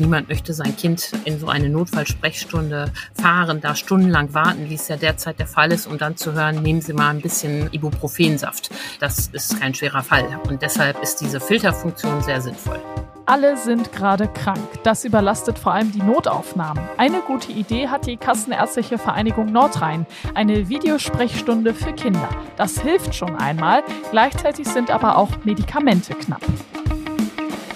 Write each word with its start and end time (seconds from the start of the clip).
Niemand 0.00 0.30
möchte 0.30 0.54
sein 0.54 0.74
Kind 0.76 1.12
in 1.26 1.38
so 1.38 1.48
eine 1.48 1.68
Notfallsprechstunde 1.68 2.90
fahren, 3.12 3.60
da 3.60 3.74
stundenlang 3.74 4.32
warten, 4.32 4.70
wie 4.70 4.74
es 4.74 4.88
ja 4.88 4.96
derzeit 4.96 5.38
der 5.38 5.46
Fall 5.46 5.70
ist, 5.72 5.86
um 5.86 5.98
dann 5.98 6.16
zu 6.16 6.32
hören, 6.32 6.62
nehmen 6.62 6.80
Sie 6.80 6.94
mal 6.94 7.10
ein 7.10 7.20
bisschen 7.20 7.70
Ibuprofensaft. 7.70 8.70
Das 8.98 9.28
ist 9.28 9.60
kein 9.60 9.74
schwerer 9.74 10.02
Fall. 10.02 10.40
Und 10.48 10.62
deshalb 10.62 11.02
ist 11.02 11.20
diese 11.20 11.38
Filterfunktion 11.38 12.22
sehr 12.22 12.40
sinnvoll. 12.40 12.80
Alle 13.26 13.58
sind 13.58 13.92
gerade 13.92 14.26
krank. 14.26 14.58
Das 14.84 15.04
überlastet 15.04 15.58
vor 15.58 15.74
allem 15.74 15.92
die 15.92 16.02
Notaufnahmen. 16.02 16.82
Eine 16.96 17.20
gute 17.20 17.52
Idee 17.52 17.88
hat 17.88 18.06
die 18.06 18.16
Kassenärztliche 18.16 18.96
Vereinigung 18.96 19.52
Nordrhein. 19.52 20.06
Eine 20.34 20.70
Videosprechstunde 20.70 21.74
für 21.74 21.92
Kinder. 21.92 22.30
Das 22.56 22.80
hilft 22.80 23.14
schon 23.14 23.36
einmal. 23.36 23.82
Gleichzeitig 24.10 24.66
sind 24.66 24.90
aber 24.90 25.18
auch 25.18 25.28
Medikamente 25.44 26.14
knapp. 26.14 26.42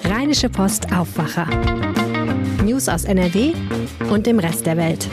Rheinische 0.04 0.48
Post 0.48 0.90
Aufwacher. 0.92 1.46
News 2.64 2.88
aus 2.88 3.04
NRW 3.04 3.52
und 4.10 4.26
dem 4.26 4.38
Rest 4.38 4.64
der 4.64 4.78
Welt. 4.78 5.06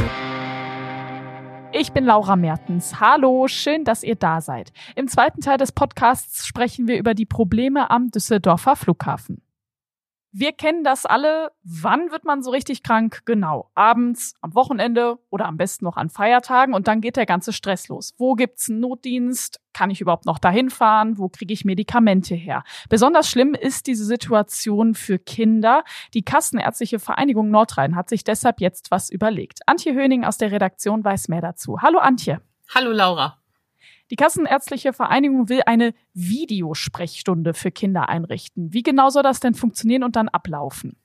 Ich 1.74 1.92
bin 1.92 2.06
Laura 2.06 2.38
Mertens. 2.38 3.02
Hallo, 3.02 3.48
schön, 3.50 3.84
dass 3.84 4.04
ihr 4.04 4.16
da 4.16 4.40
seid. 4.40 4.72
Im 4.96 5.10
zweiten 5.10 5.42
Teil 5.42 5.58
des 5.58 5.74
Podcasts 5.74 6.48
sprechen 6.48 6.88
wir 6.88 6.98
über 6.98 7.14
die 7.14 7.26
Probleme 7.26 7.92
am 7.92 8.10
Düsseldorfer 8.10 8.78
Flughafen. 8.78 9.42
Wir 10.34 10.54
kennen 10.54 10.86
das 10.86 11.06
alle. 11.06 11.52
Wann 11.64 12.10
wird 12.10 12.24
man 12.24 12.42
so 12.42 12.52
richtig 12.52 12.84
krank? 12.84 13.22
Genau. 13.26 13.70
Abends, 13.76 14.34
am 14.40 14.56
Wochenende 14.56 15.20
oder 15.30 15.46
am 15.46 15.58
besten 15.58 15.84
noch 15.84 15.98
an 15.98 16.10
Feiertagen 16.10 16.74
und 16.74 16.88
dann 16.88 17.02
geht 17.02 17.18
der 17.18 17.26
ganze 17.26 17.52
Stress 17.52 17.90
los. 17.90 18.14
Wo 18.18 18.36
gibt's 18.36 18.70
einen 18.70 18.80
Notdienst? 18.80 19.60
Kann 19.74 19.90
ich 19.90 20.00
überhaupt 20.00 20.26
noch 20.26 20.40
dahin 20.40 20.70
fahren? 20.70 21.18
Wo 21.18 21.28
kriege 21.28 21.54
ich 21.54 21.66
Medikamente 21.66 22.34
her? 22.34 22.64
Besonders 22.88 23.30
schlimm 23.30 23.56
ist 23.56 23.88
diese 23.88 24.06
Situation 24.06 24.94
für 24.94 25.20
Kinder. 25.20 25.84
Die 26.14 26.24
Kassenärztliche 26.24 27.00
Vereinigung 27.00 27.50
Nordrhein 27.50 27.98
hat 27.98 28.08
sich 28.08 28.24
deshalb 28.24 28.62
jetzt 28.62 28.90
was 28.90 29.10
überlegt. 29.10 29.60
Antje 29.66 29.94
Höning 29.94 30.24
aus 30.24 30.38
der 30.38 30.54
Redaktion 30.54 31.04
weiß 31.04 31.28
mehr 31.28 31.42
dazu. 31.42 31.82
Hallo 31.82 32.00
Antje. 32.00 32.40
Hallo 32.74 32.92
Laura. 32.92 33.41
Die 34.12 34.18
Kassenärztliche 34.18 34.92
Vereinigung 34.92 35.48
will 35.48 35.62
eine 35.66 35.94
Videosprechstunde 36.14 37.54
für 37.54 37.72
Kinder 37.72 38.10
einrichten. 38.10 38.74
Wie 38.74 38.84
genau 38.84 39.10
soll 39.10 39.24
das 39.24 39.40
denn 39.40 39.56
funktionieren 39.56 40.04
und 40.04 40.18
dann 40.18 40.28
ablaufen? 40.28 40.98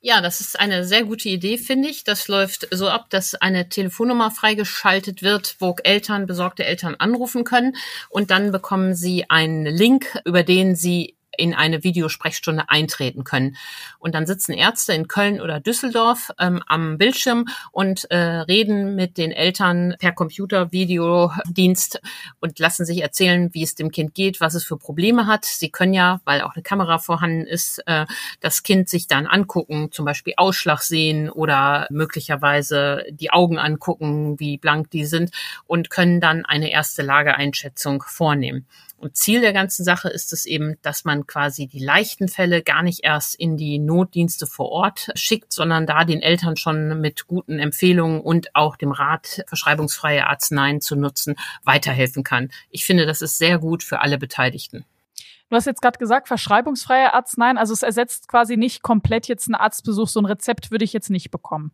Ja, 0.00 0.20
das 0.20 0.40
ist 0.40 0.60
eine 0.60 0.84
sehr 0.84 1.04
gute 1.04 1.28
Idee, 1.30 1.58
finde 1.58 1.88
ich. 1.88 2.04
Das 2.04 2.28
läuft 2.28 2.68
so 2.70 2.88
ab, 2.88 3.10
dass 3.10 3.34
eine 3.34 3.68
Telefonnummer 3.70 4.30
freigeschaltet 4.30 5.22
wird, 5.22 5.56
wo 5.58 5.74
Eltern, 5.82 6.26
besorgte 6.26 6.64
Eltern 6.64 6.94
anrufen 6.94 7.42
können. 7.42 7.74
Und 8.08 8.30
dann 8.30 8.52
bekommen 8.52 8.94
sie 8.94 9.28
einen 9.30 9.66
Link, 9.66 10.20
über 10.24 10.44
den 10.44 10.76
sie 10.76 11.16
in 11.38 11.54
eine 11.54 11.84
Videosprechstunde 11.84 12.68
eintreten 12.68 13.24
können. 13.24 13.56
Und 13.98 14.14
dann 14.14 14.26
sitzen 14.26 14.52
Ärzte 14.52 14.92
in 14.92 15.08
Köln 15.08 15.40
oder 15.40 15.60
Düsseldorf 15.60 16.30
ähm, 16.38 16.62
am 16.66 16.98
Bildschirm 16.98 17.46
und 17.72 18.10
äh, 18.10 18.16
reden 18.16 18.94
mit 18.94 19.18
den 19.18 19.32
Eltern 19.32 19.94
per 19.98 20.12
Computer, 20.12 20.72
Videodienst 20.72 22.00
und 22.40 22.58
lassen 22.58 22.84
sich 22.84 23.02
erzählen, 23.02 23.52
wie 23.52 23.62
es 23.62 23.74
dem 23.74 23.90
Kind 23.90 24.14
geht, 24.14 24.40
was 24.40 24.54
es 24.54 24.64
für 24.64 24.76
Probleme 24.76 25.26
hat. 25.26 25.44
Sie 25.44 25.70
können 25.70 25.94
ja, 25.94 26.20
weil 26.24 26.42
auch 26.42 26.54
eine 26.54 26.62
Kamera 26.62 26.98
vorhanden 26.98 27.46
ist, 27.46 27.82
äh, 27.86 28.06
das 28.40 28.62
Kind 28.62 28.88
sich 28.88 29.06
dann 29.06 29.26
angucken, 29.26 29.90
zum 29.92 30.04
Beispiel 30.04 30.34
Ausschlag 30.36 30.82
sehen 30.82 31.30
oder 31.30 31.86
möglicherweise 31.90 33.04
die 33.10 33.30
Augen 33.30 33.58
angucken, 33.58 34.38
wie 34.38 34.58
blank 34.58 34.90
die 34.90 35.04
sind 35.04 35.30
und 35.66 35.90
können 35.90 36.20
dann 36.20 36.44
eine 36.44 36.70
erste 36.70 37.02
Lageeinschätzung 37.02 38.02
vornehmen. 38.06 38.66
Und 39.04 39.18
Ziel 39.18 39.42
der 39.42 39.52
ganzen 39.52 39.84
Sache 39.84 40.08
ist 40.08 40.32
es 40.32 40.46
eben, 40.46 40.78
dass 40.80 41.04
man 41.04 41.26
quasi 41.26 41.66
die 41.66 41.78
leichten 41.78 42.26
Fälle 42.26 42.62
gar 42.62 42.82
nicht 42.82 43.04
erst 43.04 43.34
in 43.34 43.58
die 43.58 43.78
Notdienste 43.78 44.46
vor 44.46 44.70
Ort 44.70 45.10
schickt, 45.14 45.52
sondern 45.52 45.84
da 45.84 46.04
den 46.04 46.22
Eltern 46.22 46.56
schon 46.56 47.02
mit 47.02 47.26
guten 47.26 47.58
Empfehlungen 47.58 48.22
und 48.22 48.56
auch 48.56 48.76
dem 48.76 48.92
Rat, 48.92 49.44
verschreibungsfreie 49.46 50.26
Arzneien 50.26 50.80
zu 50.80 50.96
nutzen, 50.96 51.34
weiterhelfen 51.64 52.24
kann. 52.24 52.48
Ich 52.70 52.86
finde, 52.86 53.04
das 53.04 53.20
ist 53.20 53.36
sehr 53.36 53.58
gut 53.58 53.82
für 53.82 54.00
alle 54.00 54.16
Beteiligten. 54.16 54.86
Du 55.50 55.56
hast 55.56 55.66
jetzt 55.66 55.82
gerade 55.82 55.98
gesagt, 55.98 56.26
verschreibungsfreie 56.26 57.12
Arzneien, 57.12 57.58
also 57.58 57.74
es 57.74 57.82
ersetzt 57.82 58.26
quasi 58.26 58.56
nicht 58.56 58.80
komplett 58.80 59.28
jetzt 59.28 59.48
einen 59.48 59.56
Arztbesuch, 59.56 60.08
so 60.08 60.18
ein 60.18 60.24
Rezept 60.24 60.70
würde 60.70 60.86
ich 60.86 60.94
jetzt 60.94 61.10
nicht 61.10 61.30
bekommen. 61.30 61.72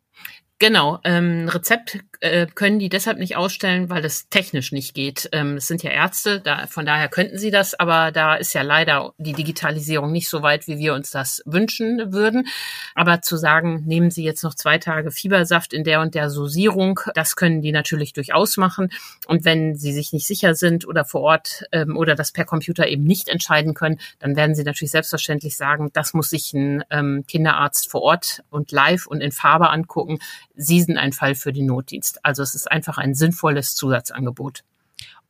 Genau, 0.63 0.99
ähm, 1.05 1.49
Rezept 1.49 2.01
äh, 2.21 2.47
können 2.47 2.79
die 2.79 2.91
deshalb 2.91 3.19
nicht 3.19 3.35
ausstellen, 3.35 3.89
weil 3.89 4.03
das 4.03 4.29
technisch 4.29 4.73
nicht 4.73 4.93
geht. 4.93 5.27
Ähm, 5.33 5.57
es 5.57 5.67
sind 5.67 5.83
ja 5.83 5.91
Ärzte, 5.91 6.39
da, 6.39 6.67
von 6.67 6.85
daher 6.85 7.09
könnten 7.09 7.39
sie 7.39 7.51
das, 7.51 7.73
aber 7.81 8.13
da 8.13 8.35
ist 8.35 8.53
ja 8.53 8.61
leider 8.61 9.15
die 9.17 9.33
Digitalisierung 9.33 10.13
nicht 10.13 10.29
so 10.29 10.43
weit, 10.43 10.67
wie 10.67 10.77
wir 10.77 10.93
uns 10.93 11.11
das 11.11 11.43
wünschen 11.47 12.13
würden. 12.13 12.47
Aber 12.95 13.23
zu 13.23 13.39
sagen, 13.39 13.85
nehmen 13.87 14.11
Sie 14.11 14.23
jetzt 14.23 14.45
noch 14.45 14.55
zwei 14.55 14.77
Tage 14.77 15.11
Fiebersaft 15.11 15.73
in 15.73 15.83
der 15.83 16.03
und 16.03 16.15
der 16.15 16.29
Dosierung, 16.29 17.01
das 17.15 17.37
können 17.37 17.63
die 17.63 17.73
natürlich 17.73 18.13
durchaus 18.13 18.59
machen. 18.59 18.93
Und 19.27 19.47
wenn 19.47 19.77
sie 19.77 19.95
sich 19.95 20.13
nicht 20.13 20.27
sicher 20.27 20.55
sind 20.55 20.87
oder 20.87 21.07
vor 21.07 21.23
Ort 21.23 21.65
ähm, 21.73 21.97
oder 21.97 22.15
das 22.15 22.33
per 22.33 22.45
Computer 22.45 22.87
eben 22.87 23.05
nicht 23.05 23.31
entscheiden 23.31 23.73
können, 23.73 23.99
dann 24.19 24.37
werden 24.37 24.55
sie 24.55 24.65
natürlich 24.65 24.91
selbstverständlich 24.91 25.57
sagen, 25.57 25.89
das 25.95 26.13
muss 26.13 26.29
sich 26.29 26.53
ein 26.53 26.85
ähm, 26.91 27.25
Kinderarzt 27.27 27.91
vor 27.91 28.03
Ort 28.03 28.43
und 28.51 28.73
live 28.73 29.07
und 29.07 29.23
in 29.23 29.33
Farbe 29.33 29.71
angucken 29.71 30.19
Sie 30.63 30.83
sind 30.83 30.99
ein 30.99 31.13
Fall 31.13 31.35
für 31.35 31.55
den 31.55 31.67
Notdienst. 31.67 32.23
Also 32.23 32.43
es 32.43 32.55
ist 32.55 32.71
einfach 32.71 32.99
ein 32.99 33.15
sinnvolles 33.15 33.75
Zusatzangebot. 33.77 34.63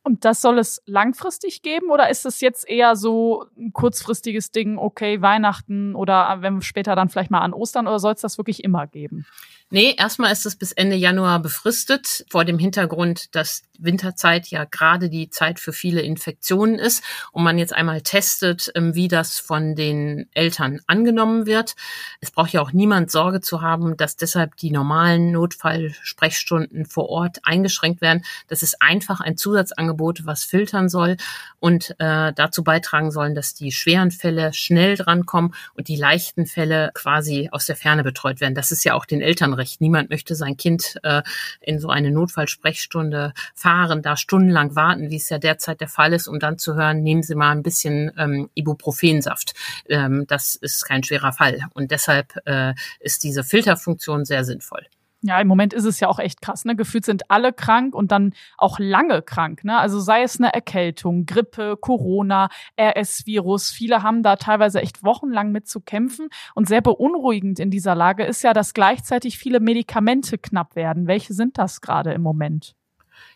Und 0.02 0.24
das 0.24 0.40
soll 0.40 0.58
es 0.58 0.82
langfristig 0.86 1.62
geben 1.62 1.90
oder 1.90 2.08
ist 2.08 2.26
es 2.26 2.40
jetzt 2.40 2.68
eher 2.68 2.96
so 2.96 3.44
ein 3.56 3.72
kurzfristiges 3.72 4.50
Ding, 4.50 4.76
okay, 4.76 5.22
Weihnachten 5.22 5.94
oder 5.94 6.38
wenn 6.40 6.62
später 6.62 6.96
dann 6.96 7.10
vielleicht 7.10 7.30
mal 7.30 7.42
an 7.42 7.52
Ostern 7.52 7.86
oder 7.86 8.00
soll 8.00 8.14
es 8.14 8.22
das 8.22 8.38
wirklich 8.38 8.64
immer 8.64 8.88
geben? 8.88 9.24
Nee, 9.72 9.94
erstmal 9.96 10.32
ist 10.32 10.46
es 10.46 10.56
bis 10.56 10.72
Ende 10.72 10.96
Januar 10.96 11.38
befristet, 11.38 12.24
vor 12.28 12.44
dem 12.44 12.58
Hintergrund, 12.58 13.36
dass 13.36 13.62
Winterzeit 13.78 14.48
ja 14.48 14.64
gerade 14.64 15.08
die 15.08 15.30
Zeit 15.30 15.58
für 15.60 15.72
viele 15.72 16.00
Infektionen 16.00 16.74
ist 16.78 17.02
und 17.32 17.44
man 17.44 17.56
jetzt 17.56 17.72
einmal 17.72 18.00
testet, 18.02 18.70
ähm, 18.74 18.94
wie 18.94 19.08
das 19.08 19.38
von 19.38 19.74
den 19.74 20.28
Eltern 20.34 20.80
angenommen 20.86 21.46
wird. 21.46 21.76
Es 22.20 22.30
braucht 22.30 22.52
ja 22.52 22.60
auch 22.60 22.72
niemand 22.72 23.10
Sorge 23.10 23.40
zu 23.40 23.62
haben, 23.62 23.96
dass 23.96 24.16
deshalb 24.16 24.56
die 24.56 24.70
normalen 24.70 25.32
Notfallsprechstunden 25.32 26.86
vor 26.86 27.08
Ort 27.08 27.38
eingeschränkt 27.44 28.00
werden. 28.00 28.24
Das 28.48 28.62
ist 28.62 28.82
einfach 28.82 29.20
ein 29.20 29.36
Zusatzangebot, 29.36 30.26
was 30.26 30.44
filtern 30.44 30.88
soll 30.88 31.16
und 31.58 31.94
äh, 31.98 32.32
dazu 32.34 32.64
beitragen 32.64 33.10
sollen, 33.10 33.34
dass 33.34 33.54
die 33.54 33.72
schweren 33.72 34.10
Fälle 34.10 34.52
schnell 34.52 34.96
drankommen 34.96 35.54
und 35.74 35.88
die 35.88 35.96
leichten 35.96 36.46
Fälle 36.46 36.90
quasi 36.94 37.48
aus 37.52 37.66
der 37.66 37.76
Ferne 37.76 38.02
betreut 38.02 38.40
werden. 38.40 38.54
Das 38.54 38.72
ist 38.72 38.84
ja 38.84 38.94
auch 38.94 39.06
den 39.06 39.20
Eltern 39.20 39.54
Recht. 39.60 39.80
Niemand 39.80 40.10
möchte 40.10 40.34
sein 40.34 40.56
Kind 40.56 40.96
äh, 41.02 41.22
in 41.60 41.78
so 41.78 41.88
eine 41.88 42.10
Notfallsprechstunde 42.10 43.32
fahren, 43.54 44.02
da 44.02 44.16
stundenlang 44.16 44.74
warten, 44.74 45.10
wie 45.10 45.16
es 45.16 45.28
ja 45.28 45.38
derzeit 45.38 45.80
der 45.80 45.88
Fall 45.88 46.12
ist, 46.12 46.26
um 46.26 46.40
dann 46.40 46.58
zu 46.58 46.74
hören, 46.74 47.02
nehmen 47.02 47.22
Sie 47.22 47.34
mal 47.34 47.52
ein 47.52 47.62
bisschen 47.62 48.10
ähm, 48.18 48.50
Ibuprofensaft. 48.54 49.54
Ähm, 49.88 50.24
das 50.26 50.56
ist 50.56 50.84
kein 50.84 51.04
schwerer 51.04 51.32
Fall. 51.32 51.60
Und 51.74 51.90
deshalb 51.90 52.34
äh, 52.46 52.74
ist 52.98 53.22
diese 53.22 53.44
Filterfunktion 53.44 54.24
sehr 54.24 54.44
sinnvoll. 54.44 54.86
Ja, 55.22 55.38
im 55.38 55.48
Moment 55.48 55.74
ist 55.74 55.84
es 55.84 56.00
ja 56.00 56.08
auch 56.08 56.18
echt 56.18 56.40
krass. 56.40 56.64
Ne? 56.64 56.76
Gefühlt 56.76 57.04
sind 57.04 57.30
alle 57.30 57.52
krank 57.52 57.94
und 57.94 58.10
dann 58.10 58.32
auch 58.56 58.78
lange 58.78 59.20
krank. 59.20 59.64
Ne? 59.64 59.78
Also 59.78 60.00
sei 60.00 60.22
es 60.22 60.38
eine 60.38 60.54
Erkältung, 60.54 61.26
Grippe, 61.26 61.76
Corona, 61.78 62.48
RS-Virus. 62.80 63.70
Viele 63.70 64.02
haben 64.02 64.22
da 64.22 64.36
teilweise 64.36 64.80
echt 64.80 65.04
wochenlang 65.04 65.52
mit 65.52 65.68
zu 65.68 65.80
kämpfen. 65.80 66.28
Und 66.54 66.68
sehr 66.68 66.80
beunruhigend 66.80 67.58
in 67.60 67.70
dieser 67.70 67.94
Lage 67.94 68.24
ist 68.24 68.42
ja, 68.42 68.54
dass 68.54 68.72
gleichzeitig 68.72 69.36
viele 69.36 69.60
Medikamente 69.60 70.38
knapp 70.38 70.74
werden. 70.74 71.06
Welche 71.06 71.34
sind 71.34 71.58
das 71.58 71.82
gerade 71.82 72.12
im 72.12 72.22
Moment? 72.22 72.74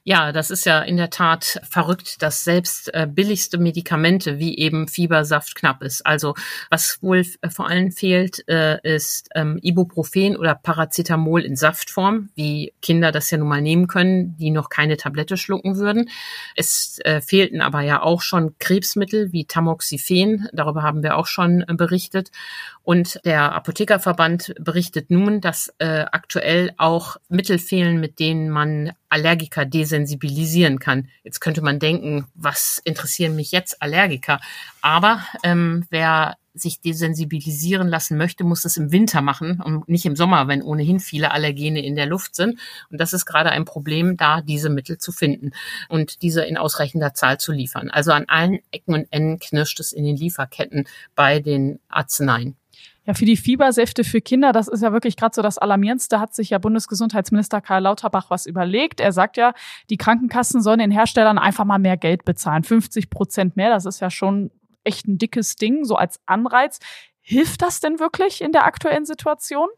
Ja, 0.07 0.33
das 0.33 0.51
ist 0.51 0.67
ja 0.67 0.83
in 0.83 0.99
der 0.99 1.09
Tat 1.09 1.63
verrückt, 1.67 2.21
dass 2.21 2.45
selbst 2.45 2.93
äh, 2.93 3.07
billigste 3.11 3.57
Medikamente 3.57 4.39
wie 4.39 4.59
eben 4.59 4.87
Fiebersaft 4.87 5.55
knapp 5.55 5.83
ist. 5.83 6.05
Also 6.05 6.35
was 6.69 6.99
wohl 7.01 7.25
äh, 7.41 7.49
vor 7.49 7.69
allem 7.69 7.91
fehlt, 7.91 8.47
äh, 8.47 8.79
ist 8.83 9.31
ähm, 9.35 9.59
Ibuprofen 9.63 10.37
oder 10.37 10.57
Paracetamol 10.57 11.41
in 11.41 11.57
Saftform, 11.57 12.29
wie 12.35 12.75
Kinder 12.83 13.13
das 13.13 13.31
ja 13.31 13.39
nun 13.39 13.49
mal 13.49 13.63
nehmen 13.63 13.89
können, 13.89 14.37
die 14.37 14.51
noch 14.51 14.69
keine 14.69 14.99
Tablette 14.99 15.39
schlucken 15.39 15.79
würden. 15.79 16.11
Es 16.55 16.99
äh, 17.07 17.23
fehlten 17.23 17.63
aber 17.63 17.81
ja 17.81 18.03
auch 18.03 18.21
schon 18.21 18.59
Krebsmittel 18.59 19.33
wie 19.33 19.47
Tamoxifen, 19.47 20.51
darüber 20.53 20.83
haben 20.83 21.03
wir 21.03 21.17
auch 21.17 21.27
schon 21.27 21.63
äh, 21.63 21.73
berichtet. 21.73 22.31
Und 22.83 23.19
der 23.25 23.55
Apothekerverband 23.55 24.55
berichtet 24.61 25.11
nun, 25.11 25.41
dass 25.41 25.73
äh, 25.79 26.05
aktuell 26.13 26.73
auch 26.77 27.17
Mittel 27.31 27.59
fehlen, 27.59 27.99
mit 27.99 28.19
denen 28.19 28.51
man 28.51 28.93
Allergiker 29.15 29.65
desensibilisieren 29.65 30.81
kann. 30.81 31.09
Jetzt 31.23 31.41
könnte 31.41 31.63
man 31.63 31.79
denken, 31.79 32.27
was 32.35 32.83
interessieren 32.85 33.37
mich 33.37 33.53
jetzt 33.53 33.81
Allergiker? 33.81 34.41
Aber 34.83 35.23
ähm, 35.45 35.87
wer 35.89 36.37
sich 36.53 36.81
desensibilisieren 36.81 37.87
lassen 37.87 38.17
möchte, 38.17 38.43
muss 38.43 38.65
es 38.65 38.77
im 38.77 38.91
Winter 38.91 39.23
machen 39.23 39.61
und 39.61 39.89
nicht 39.89 40.05
im 40.05 40.17
Sommer, 40.17 40.49
wenn 40.49 40.63
ohnehin 40.63 40.99
viele 40.99 41.31
Allergene 41.31 41.85
in 41.85 41.95
der 41.95 42.07
Luft 42.07 42.35
sind. 42.35 42.59
Und 42.91 43.01
das 43.01 43.13
ist 43.13 43.25
gerade 43.25 43.51
ein 43.51 43.65
Problem, 43.65 44.17
da 44.17 44.41
diese 44.41 44.69
Mittel 44.69 44.99
zu 44.99 45.13
finden 45.13 45.53
und 45.89 46.23
diese 46.23 46.45
in 46.45 46.57
ausreichender 46.57 47.15
Zahl 47.15 47.39
zu 47.39 47.53
liefern. 47.53 47.91
Also 47.91 48.11
an 48.11 48.25
allen 48.27 48.59
Ecken 48.73 48.95
und 48.95 49.07
Enden 49.13 49.39
knirscht 49.39 49.79
es 49.79 49.93
in 49.93 50.05
den 50.05 50.17
Lieferketten 50.17 50.89
bei 51.15 51.39
den 51.39 51.79
Arzneien. 51.89 52.57
Ja, 53.07 53.13
für 53.13 53.27
die 53.27 53.37
Fiebersäfte 53.37 54.03
für 54.03 54.23
Kinder, 54.23 54.53
das 54.53 54.67
ist 54.67 54.83
ja 54.83 54.93
wirklich 54.93 55.17
gerade 55.17 55.35
so 55.35 55.43
das 55.43 55.59
Alarmierendste, 55.59 56.21
hat 56.21 56.35
sich 56.35 56.51
ja 56.51 56.59
Bundesgesundheitsminister 56.59 57.61
Karl 57.61 57.83
Lauterbach 57.83 58.31
was 58.31 58.47
überlegt. 58.47 58.99
Er 59.01 59.13
sagt 59.13 59.37
ja, 59.37 59.53
die 59.91 59.99
Krankenkassen 59.99 60.63
sollen 60.63 60.79
den 60.79 60.91
Herstellern 60.91 61.39
einfach 61.39 61.67
mal 61.67 61.79
mehr 61.79 61.99
Geld 61.99 62.25
bezahlen. 62.25 62.65
50 62.65 63.11
Prozent 63.11 63.57
mehr, 63.57 63.69
das 63.69 63.85
ist 63.85 64.01
ja 64.01 64.11
schon 64.11 64.51
echt 64.85 65.07
ein 65.07 65.19
dickes 65.19 65.57
Ding, 65.57 65.85
so 65.85 65.97
als 65.97 66.19
Anreiz. 66.25 66.79
Hilft 67.21 67.63
das 67.63 67.81
denn 67.81 68.01
wirklich 68.01 68.41
in 68.41 68.53
der 68.53 68.65
aktuellen 68.65 69.05
Situation? 69.05 69.69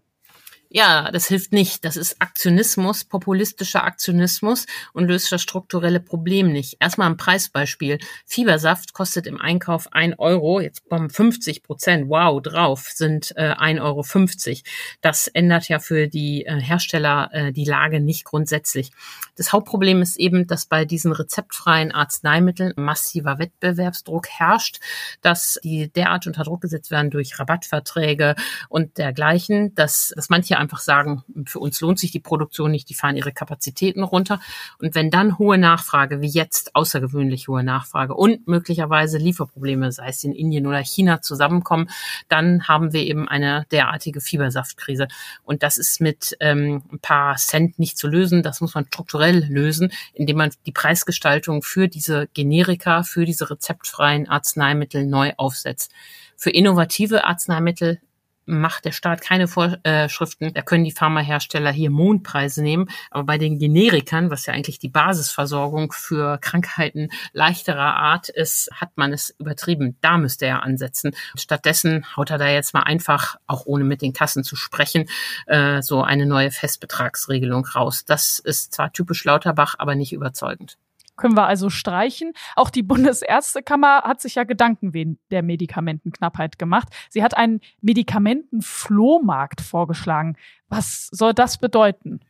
Ja, 0.68 1.10
das 1.12 1.28
hilft 1.28 1.52
nicht. 1.52 1.84
Das 1.84 1.96
ist 1.96 2.20
Aktionismus, 2.20 3.04
populistischer 3.04 3.84
Aktionismus 3.84 4.66
und 4.92 5.06
löst 5.06 5.30
das 5.30 5.40
strukturelle 5.40 6.00
Problem 6.00 6.50
nicht. 6.52 6.76
Erstmal 6.80 7.08
ein 7.08 7.16
Preisbeispiel. 7.16 7.98
Fiebersaft 8.26 8.92
kostet 8.92 9.28
im 9.28 9.40
Einkauf 9.40 9.92
ein 9.92 10.14
Euro. 10.18 10.60
Jetzt 10.60 10.88
kommen 10.88 11.08
50 11.08 11.62
Prozent, 11.62 12.08
wow, 12.08 12.42
drauf, 12.42 12.88
sind 12.92 13.32
äh, 13.36 13.52
1,50 13.52 13.80
Euro. 13.80 14.60
Das 15.02 15.28
ändert 15.28 15.68
ja 15.68 15.78
für 15.78 16.08
die 16.08 16.44
äh, 16.46 16.60
Hersteller 16.60 17.30
äh, 17.32 17.52
die 17.52 17.64
Lage 17.64 18.00
nicht 18.00 18.24
grundsätzlich. 18.24 18.90
Das 19.36 19.52
Hauptproblem 19.52 20.02
ist 20.02 20.18
eben, 20.18 20.48
dass 20.48 20.66
bei 20.66 20.84
diesen 20.84 21.12
rezeptfreien 21.12 21.92
Arzneimitteln 21.92 22.72
massiver 22.76 23.38
Wettbewerbsdruck 23.38 24.28
herrscht, 24.28 24.80
dass 25.20 25.60
die 25.62 25.92
derart 25.92 26.26
unter 26.26 26.42
Druck 26.42 26.62
gesetzt 26.62 26.90
werden 26.90 27.10
durch 27.10 27.38
Rabattverträge 27.38 28.34
und 28.68 28.98
dergleichen, 28.98 29.74
dass, 29.76 30.12
dass 30.16 30.28
manche 30.28 30.55
einfach 30.56 30.80
sagen, 30.80 31.22
für 31.46 31.58
uns 31.58 31.80
lohnt 31.80 31.98
sich 31.98 32.10
die 32.10 32.20
Produktion 32.20 32.70
nicht, 32.70 32.88
die 32.88 32.94
fahren 32.94 33.16
ihre 33.16 33.32
Kapazitäten 33.32 34.02
runter. 34.02 34.40
Und 34.78 34.94
wenn 34.94 35.10
dann 35.10 35.38
hohe 35.38 35.58
Nachfrage, 35.58 36.20
wie 36.20 36.28
jetzt 36.28 36.74
außergewöhnlich 36.74 37.48
hohe 37.48 37.62
Nachfrage 37.62 38.14
und 38.14 38.46
möglicherweise 38.48 39.18
Lieferprobleme, 39.18 39.92
sei 39.92 40.08
es 40.08 40.24
in 40.24 40.32
Indien 40.32 40.66
oder 40.66 40.78
China, 40.78 41.20
zusammenkommen, 41.22 41.88
dann 42.28 42.68
haben 42.68 42.92
wir 42.92 43.02
eben 43.02 43.28
eine 43.28 43.66
derartige 43.70 44.20
Fiebersaftkrise. 44.20 45.08
Und 45.44 45.62
das 45.62 45.76
ist 45.76 46.00
mit 46.00 46.36
ähm, 46.40 46.82
ein 46.92 46.98
paar 47.00 47.36
Cent 47.36 47.78
nicht 47.78 47.98
zu 47.98 48.08
lösen. 48.08 48.42
Das 48.42 48.60
muss 48.60 48.74
man 48.74 48.86
strukturell 48.86 49.46
lösen, 49.48 49.92
indem 50.14 50.38
man 50.38 50.50
die 50.66 50.72
Preisgestaltung 50.72 51.62
für 51.62 51.88
diese 51.88 52.28
Generika, 52.34 53.02
für 53.02 53.24
diese 53.24 53.50
rezeptfreien 53.50 54.28
Arzneimittel 54.28 55.06
neu 55.06 55.32
aufsetzt. 55.36 55.92
Für 56.36 56.50
innovative 56.50 57.24
Arzneimittel 57.24 58.00
macht 58.46 58.84
der 58.84 58.92
Staat 58.92 59.20
keine 59.20 59.48
Vorschriften. 59.48 60.54
Da 60.54 60.62
können 60.62 60.84
die 60.84 60.92
Pharmahersteller 60.92 61.70
hier 61.70 61.90
Mondpreise 61.90 62.62
nehmen. 62.62 62.88
Aber 63.10 63.24
bei 63.24 63.38
den 63.38 63.58
Generikern, 63.58 64.30
was 64.30 64.46
ja 64.46 64.54
eigentlich 64.54 64.78
die 64.78 64.88
Basisversorgung 64.88 65.92
für 65.92 66.38
Krankheiten 66.38 67.10
leichterer 67.32 67.96
Art 67.96 68.28
ist, 68.28 68.70
hat 68.72 68.90
man 68.96 69.12
es 69.12 69.34
übertrieben. 69.38 69.96
Da 70.00 70.16
müsste 70.16 70.46
er 70.46 70.62
ansetzen. 70.62 71.14
Stattdessen 71.34 72.06
haut 72.16 72.30
er 72.30 72.38
da 72.38 72.48
jetzt 72.48 72.72
mal 72.72 72.82
einfach, 72.82 73.36
auch 73.46 73.66
ohne 73.66 73.84
mit 73.84 74.00
den 74.00 74.12
Kassen 74.12 74.44
zu 74.44 74.56
sprechen, 74.56 75.06
äh, 75.46 75.82
so 75.82 76.02
eine 76.02 76.26
neue 76.26 76.50
Festbetragsregelung 76.50 77.66
raus. 77.66 78.04
Das 78.04 78.38
ist 78.38 78.74
zwar 78.74 78.92
typisch 78.92 79.24
Lauterbach, 79.24 79.74
aber 79.78 79.94
nicht 79.94 80.12
überzeugend 80.12 80.78
können 81.16 81.36
wir 81.36 81.46
also 81.46 81.70
streichen. 81.70 82.32
Auch 82.54 82.70
die 82.70 82.82
Bundesärztekammer 82.82 84.02
hat 84.02 84.20
sich 84.20 84.36
ja 84.36 84.44
Gedanken 84.44 84.94
wegen 84.94 85.18
der 85.30 85.42
Medikamentenknappheit 85.42 86.58
gemacht. 86.58 86.88
Sie 87.10 87.22
hat 87.22 87.36
einen 87.36 87.60
Medikamentenflohmarkt 87.80 89.60
vorgeschlagen. 89.60 90.36
Was 90.68 91.08
soll 91.10 91.32
das 91.32 91.58
bedeuten? 91.58 92.20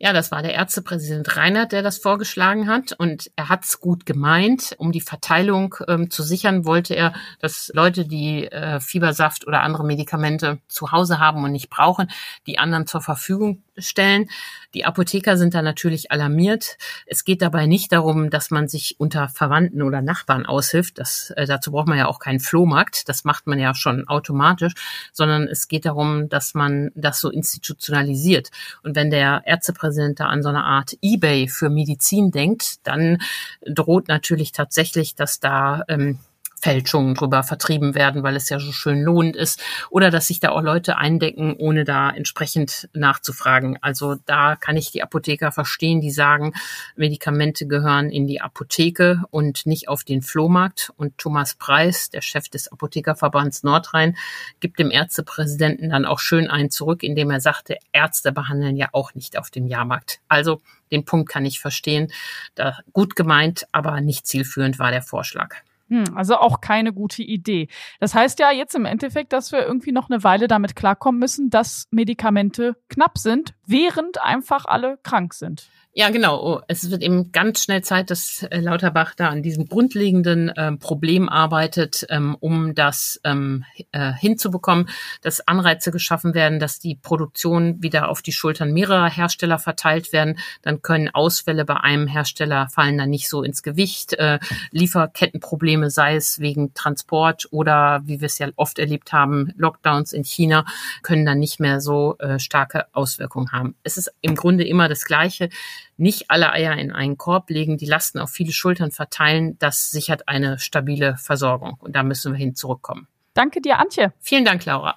Ja, 0.00 0.12
das 0.12 0.30
war 0.30 0.42
der 0.42 0.54
Ärztepräsident 0.54 1.36
Reinhardt, 1.36 1.72
der 1.72 1.82
das 1.82 1.98
vorgeschlagen 1.98 2.68
hat. 2.68 2.92
Und 2.92 3.32
er 3.34 3.48
hat 3.48 3.64
es 3.64 3.80
gut 3.80 4.06
gemeint. 4.06 4.76
Um 4.78 4.92
die 4.92 5.00
Verteilung 5.00 5.74
ähm, 5.88 6.08
zu 6.08 6.22
sichern, 6.22 6.64
wollte 6.64 6.94
er, 6.94 7.14
dass 7.40 7.72
Leute, 7.74 8.04
die 8.04 8.44
äh, 8.46 8.78
Fiebersaft 8.78 9.48
oder 9.48 9.62
andere 9.62 9.84
Medikamente 9.84 10.60
zu 10.68 10.92
Hause 10.92 11.18
haben 11.18 11.42
und 11.42 11.50
nicht 11.50 11.68
brauchen, 11.68 12.08
die 12.46 12.60
anderen 12.60 12.86
zur 12.86 13.00
Verfügung 13.00 13.64
stellen. 13.76 14.28
Die 14.74 14.84
Apotheker 14.84 15.36
sind 15.36 15.54
da 15.54 15.62
natürlich 15.62 16.12
alarmiert. 16.12 16.78
Es 17.06 17.24
geht 17.24 17.42
dabei 17.42 17.66
nicht 17.66 17.90
darum, 17.90 18.30
dass 18.30 18.52
man 18.52 18.68
sich 18.68 18.96
unter 18.98 19.28
Verwandten 19.28 19.82
oder 19.82 20.00
Nachbarn 20.00 20.46
aushilft. 20.46 20.98
Das, 20.98 21.30
äh, 21.36 21.46
dazu 21.46 21.72
braucht 21.72 21.88
man 21.88 21.98
ja 21.98 22.06
auch 22.06 22.20
keinen 22.20 22.40
Flohmarkt. 22.40 23.08
Das 23.08 23.24
macht 23.24 23.48
man 23.48 23.58
ja 23.58 23.74
schon 23.74 24.06
automatisch, 24.06 24.74
sondern 25.12 25.48
es 25.48 25.66
geht 25.66 25.86
darum, 25.86 26.28
dass 26.28 26.54
man 26.54 26.90
das 26.94 27.18
so 27.18 27.30
institutionalisiert. 27.30 28.50
Und 28.84 28.94
wenn 28.94 29.10
der 29.10 29.42
Ärztepräsident 29.44 29.87
da 30.20 30.26
an 30.26 30.42
so 30.42 30.48
eine 30.48 30.64
Art 30.64 30.96
Ebay 31.02 31.48
für 31.48 31.70
Medizin 31.70 32.30
denkt, 32.30 32.86
dann 32.86 33.18
droht 33.66 34.08
natürlich 34.08 34.52
tatsächlich, 34.52 35.14
dass 35.14 35.40
da 35.40 35.82
ähm, 35.88 36.18
Fälschungen 36.60 37.14
drüber 37.14 37.42
vertrieben 37.42 37.94
werden, 37.94 38.22
weil 38.22 38.36
es 38.36 38.48
ja 38.48 38.58
so 38.58 38.72
schön 38.72 39.02
lohnend 39.02 39.36
ist. 39.36 39.60
Oder 39.90 40.10
dass 40.10 40.26
sich 40.26 40.40
da 40.40 40.50
auch 40.50 40.62
Leute 40.62 40.96
eindecken, 40.96 41.54
ohne 41.56 41.84
da 41.84 42.10
entsprechend 42.10 42.88
nachzufragen. 42.92 43.78
Also 43.80 44.16
da 44.26 44.56
kann 44.56 44.76
ich 44.76 44.90
die 44.90 45.02
Apotheker 45.02 45.52
verstehen, 45.52 46.00
die 46.00 46.10
sagen, 46.10 46.54
Medikamente 46.96 47.66
gehören 47.66 48.10
in 48.10 48.26
die 48.26 48.40
Apotheke 48.40 49.22
und 49.30 49.66
nicht 49.66 49.88
auf 49.88 50.04
den 50.04 50.22
Flohmarkt. 50.22 50.92
Und 50.96 51.18
Thomas 51.18 51.54
Preis, 51.54 52.10
der 52.10 52.22
Chef 52.22 52.48
des 52.48 52.70
Apothekerverbands 52.70 53.62
Nordrhein, 53.62 54.16
gibt 54.60 54.78
dem 54.78 54.90
Ärztepräsidenten 54.90 55.90
dann 55.90 56.04
auch 56.04 56.18
schön 56.18 56.50
einen 56.50 56.70
zurück, 56.70 57.02
indem 57.02 57.30
er 57.30 57.40
sagte, 57.40 57.76
Ärzte 57.92 58.32
behandeln 58.32 58.76
ja 58.76 58.88
auch 58.92 59.14
nicht 59.14 59.38
auf 59.38 59.50
dem 59.50 59.66
Jahrmarkt. 59.66 60.20
Also 60.28 60.60
den 60.90 61.04
Punkt 61.04 61.28
kann 61.28 61.44
ich 61.44 61.60
verstehen. 61.60 62.12
Da 62.54 62.78
gut 62.92 63.16
gemeint, 63.16 63.66
aber 63.72 64.00
nicht 64.00 64.26
zielführend 64.26 64.78
war 64.78 64.90
der 64.90 65.02
Vorschlag. 65.02 65.56
Hm, 65.88 66.04
also 66.14 66.36
auch 66.36 66.60
keine 66.60 66.92
gute 66.92 67.22
Idee. 67.22 67.68
Das 68.00 68.14
heißt 68.14 68.38
ja 68.38 68.50
jetzt 68.50 68.74
im 68.74 68.84
Endeffekt, 68.84 69.32
dass 69.32 69.52
wir 69.52 69.66
irgendwie 69.66 69.92
noch 69.92 70.10
eine 70.10 70.22
Weile 70.22 70.46
damit 70.46 70.76
klarkommen 70.76 71.18
müssen, 71.18 71.50
dass 71.50 71.86
Medikamente 71.90 72.76
knapp 72.88 73.18
sind, 73.18 73.54
während 73.66 74.22
einfach 74.22 74.66
alle 74.66 74.98
krank 75.02 75.34
sind. 75.34 75.70
Ja, 75.98 76.10
genau. 76.10 76.40
Oh, 76.40 76.60
es 76.68 76.92
wird 76.92 77.02
eben 77.02 77.32
ganz 77.32 77.64
schnell 77.64 77.82
Zeit, 77.82 78.10
dass 78.10 78.44
äh, 78.44 78.60
Lauterbach 78.60 79.16
da 79.16 79.30
an 79.30 79.42
diesem 79.42 79.66
grundlegenden 79.66 80.52
ähm, 80.56 80.78
Problem 80.78 81.28
arbeitet, 81.28 82.06
ähm, 82.08 82.36
um 82.38 82.76
das 82.76 83.20
ähm, 83.24 83.64
äh, 83.90 84.12
hinzubekommen, 84.12 84.88
dass 85.22 85.48
Anreize 85.48 85.90
geschaffen 85.90 86.34
werden, 86.34 86.60
dass 86.60 86.78
die 86.78 86.94
Produktion 86.94 87.82
wieder 87.82 88.10
auf 88.10 88.22
die 88.22 88.30
Schultern 88.30 88.72
mehrerer 88.72 89.10
Hersteller 89.10 89.58
verteilt 89.58 90.12
werden. 90.12 90.38
Dann 90.62 90.82
können 90.82 91.08
Ausfälle 91.08 91.64
bei 91.64 91.78
einem 91.78 92.06
Hersteller 92.06 92.68
fallen 92.68 92.96
dann 92.96 93.10
nicht 93.10 93.28
so 93.28 93.42
ins 93.42 93.64
Gewicht. 93.64 94.12
Äh, 94.12 94.38
Lieferkettenprobleme, 94.70 95.90
sei 95.90 96.14
es 96.14 96.38
wegen 96.38 96.74
Transport 96.74 97.48
oder, 97.50 98.02
wie 98.04 98.20
wir 98.20 98.26
es 98.26 98.38
ja 98.38 98.50
oft 98.54 98.78
erlebt 98.78 99.12
haben, 99.12 99.52
Lockdowns 99.56 100.12
in 100.12 100.22
China, 100.22 100.64
können 101.02 101.26
dann 101.26 101.40
nicht 101.40 101.58
mehr 101.58 101.80
so 101.80 102.16
äh, 102.18 102.38
starke 102.38 102.86
Auswirkungen 102.92 103.50
haben. 103.50 103.74
Es 103.82 103.96
ist 103.96 104.12
im 104.20 104.36
Grunde 104.36 104.62
immer 104.62 104.88
das 104.88 105.04
Gleiche 105.04 105.48
nicht 105.98 106.30
alle 106.30 106.52
Eier 106.52 106.76
in 106.76 106.92
einen 106.92 107.18
Korb 107.18 107.50
legen, 107.50 107.76
die 107.76 107.86
Lasten 107.86 108.18
auf 108.18 108.30
viele 108.30 108.52
Schultern 108.52 108.90
verteilen, 108.90 109.58
das 109.58 109.90
sichert 109.90 110.28
eine 110.28 110.58
stabile 110.58 111.16
Versorgung. 111.16 111.76
Und 111.80 111.94
da 111.96 112.02
müssen 112.02 112.32
wir 112.32 112.38
hin 112.38 112.54
zurückkommen. 112.54 113.08
Danke 113.34 113.60
dir, 113.60 113.78
Antje. 113.78 114.12
Vielen 114.20 114.44
Dank, 114.44 114.64
Laura. 114.64 114.96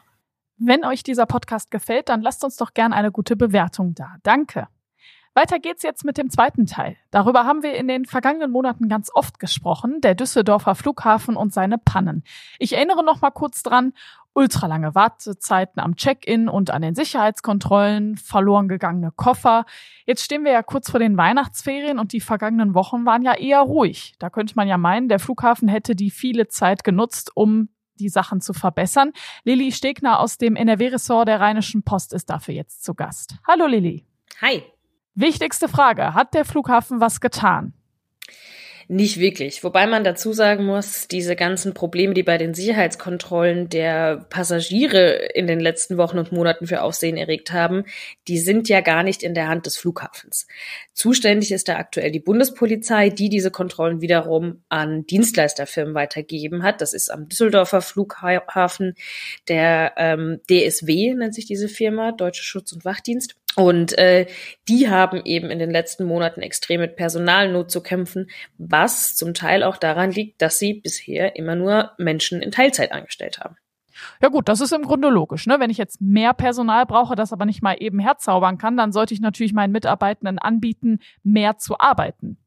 Wenn 0.58 0.86
euch 0.86 1.04
dieser 1.04 1.26
Podcast 1.26 1.72
gefällt, 1.72 2.10
dann 2.10 2.22
lasst 2.22 2.44
uns 2.44 2.56
doch 2.56 2.74
gern 2.74 2.94
eine 2.94 3.12
gute 3.12 3.36
Bewertung 3.36 3.96
da. 3.96 4.16
Danke. 4.24 4.68
Weiter 5.34 5.60
geht's 5.60 5.82
jetzt 5.82 6.04
mit 6.04 6.18
dem 6.18 6.30
zweiten 6.30 6.66
Teil. 6.66 6.98
Darüber 7.10 7.46
haben 7.46 7.64
wir 7.64 7.76
in 7.76 7.88
den 7.88 8.04
vergangenen 8.04 8.52
Monaten 8.52 8.90
ganz 8.90 9.10
oft 9.14 9.40
gesprochen, 9.40 10.02
der 10.02 10.14
Düsseldorfer 10.14 10.76
Flughafen 10.76 11.38
und 11.38 11.54
seine 11.54 11.78
Pannen. 11.78 12.26
Ich 12.60 12.74
erinnere 12.74 13.02
noch 13.02 13.22
mal 13.22 13.32
kurz 13.32 13.64
dran, 13.64 13.94
ultralange 14.34 14.94
Wartezeiten 14.94 15.82
am 15.82 15.96
Check-in 15.96 16.50
und 16.50 16.72
an 16.72 16.82
den 16.82 16.96
Sicherheitskontrollen, 16.96 18.18
verloren 18.18 18.68
gegangene 18.68 19.12
Koffer. 19.12 19.66
Jetzt 20.06 20.24
stehen 20.26 20.44
wir 20.44 20.52
ja 20.52 20.64
kurz 20.64 20.92
vor 20.92 21.00
den 21.00 21.16
Weihnachtsferien 21.16 21.98
und 21.98 22.12
die 22.12 22.22
vergangenen 22.22 22.74
Wochen 22.74 23.06
waren 23.06 23.24
ja 23.24 23.34
eher 23.34 23.62
ruhig. 23.62 24.16
Da 24.20 24.30
könnte 24.30 24.56
man 24.58 24.68
ja 24.68 24.78
meinen, 24.78 25.08
der 25.08 25.20
Flughafen 25.20 25.70
hätte 25.70 25.96
die 25.96 26.12
viele 26.12 26.50
Zeit 26.50 26.84
genutzt, 26.84 27.32
um 27.36 27.70
die 27.96 28.10
Sachen 28.10 28.42
zu 28.42 28.52
verbessern. 28.52 29.14
Lilly 29.46 29.72
Stegner 29.72 30.20
aus 30.20 30.38
dem 30.38 30.58
NRW-Ressort 30.58 31.30
der 31.30 31.40
Rheinischen 31.40 31.84
Post 31.84 32.12
ist 32.12 32.30
dafür 32.30 32.54
jetzt 32.54 32.84
zu 32.84 32.96
Gast. 32.96 33.36
Hallo 33.48 33.66
Lilly. 33.66 34.06
Hi. 34.42 34.64
Wichtigste 35.16 35.68
Frage, 35.68 36.14
hat 36.14 36.34
der 36.34 36.46
Flughafen 36.46 37.02
was 37.02 37.20
getan? 37.20 37.74
Nicht 38.94 39.20
wirklich. 39.20 39.64
Wobei 39.64 39.88
man 39.88 40.04
dazu 40.04 40.34
sagen 40.34 40.66
muss, 40.66 41.08
diese 41.08 41.38
ganzen 41.38 41.74
Probleme, 41.74 42.14
die 42.14 42.24
bei 42.24 42.38
den 42.38 42.54
Sicherheitskontrollen 42.54 43.70
der 43.70 44.26
Passagiere 44.30 45.14
in 45.34 45.48
den 45.48 45.62
letzten 45.62 45.96
Wochen 45.96 46.20
und 46.20 46.34
Monaten 46.34 46.68
für 46.68 46.82
Aufsehen 46.82 47.16
erregt 47.16 47.54
haben, 47.54 47.86
die 48.28 48.38
sind 48.38 48.68
ja 48.68 48.82
gar 48.82 49.04
nicht 49.04 49.24
in 49.24 49.34
der 49.34 49.48
Hand 49.48 49.66
des 49.66 49.78
Flughafens. 49.78 50.46
Zuständig 50.94 51.54
ist 51.54 51.70
da 51.70 51.78
aktuell 51.78 52.12
die 52.12 52.20
Bundespolizei, 52.20 53.10
die 53.10 53.30
diese 53.30 53.50
Kontrollen 53.50 54.02
wiederum 54.02 54.62
an 54.68 55.06
Dienstleisterfirmen 55.06 55.94
weitergegeben 55.94 56.62
hat. 56.62 56.82
Das 56.82 56.94
ist 56.94 57.10
am 57.10 57.30
Düsseldorfer 57.30 57.82
Flughafen 57.82 58.96
der 59.48 59.94
ähm, 59.96 60.42
DSW, 60.50 61.14
nennt 61.14 61.34
sich 61.34 61.46
diese 61.46 61.70
Firma, 61.70 62.12
Deutsche 62.12 62.44
Schutz- 62.44 62.74
und 62.74 62.84
Wachdienst. 62.84 63.36
Und 63.56 63.98
äh, 63.98 64.28
die 64.68 64.90
haben 64.90 65.22
eben 65.26 65.50
in 65.50 65.60
den 65.60 65.72
letzten 65.72 66.06
Monaten 66.06 66.42
extrem 66.42 66.80
mit 66.82 66.96
Personalnot 66.96 67.70
zu 67.70 67.82
kämpfen, 67.82 68.30
was 68.58 69.16
zum 69.16 69.34
Teil 69.34 69.64
auch 69.64 69.78
daran 69.78 70.12
liegt, 70.12 70.42
dass 70.42 70.58
sie 70.58 70.76
bisher 70.76 71.36
immer 71.36 71.56
nur 71.56 71.92
Menschen 71.98 72.42
in 72.42 72.52
Teilzeit 72.52 72.92
angestellt 72.92 73.40
haben. 73.40 73.58
Ja 74.22 74.30
gut, 74.30 74.48
das 74.48 74.62
ist 74.62 74.72
im 74.72 74.84
Grunde 74.84 75.10
logisch. 75.10 75.48
Ne? 75.48 75.60
Wenn 75.60 75.70
ich 75.70 75.78
jetzt 75.78 76.02
mehr 76.02 76.34
Personal 76.34 76.86
brauche, 76.86 77.16
das 77.16 77.34
aber 77.34 77.46
nicht 77.46 77.62
mal 77.62 77.76
eben 77.80 78.00
herzaubern 78.00 78.58
kann, 78.58 78.78
dann 78.78 78.92
sollte 78.92 79.14
ich 79.14 79.20
natürlich 79.20 79.54
meinen 79.54 79.74
Mitarbeitenden 79.74 80.40
anbieten, 80.40 81.00
mehr 81.24 81.58
zu 81.58 81.78
arbeiten. 81.78 82.38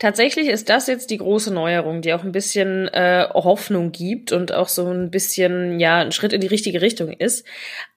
Tatsächlich 0.00 0.48
ist 0.48 0.68
das 0.68 0.88
jetzt 0.88 1.10
die 1.10 1.18
große 1.18 1.54
Neuerung, 1.54 2.02
die 2.02 2.12
auch 2.12 2.24
ein 2.24 2.32
bisschen 2.32 2.88
äh, 2.88 3.28
Hoffnung 3.32 3.92
gibt 3.92 4.32
und 4.32 4.52
auch 4.52 4.68
so 4.68 4.88
ein 4.88 5.10
bisschen 5.10 5.78
ja 5.78 5.98
ein 5.98 6.10
Schritt 6.10 6.32
in 6.32 6.40
die 6.40 6.48
richtige 6.48 6.80
Richtung 6.80 7.12
ist. 7.12 7.46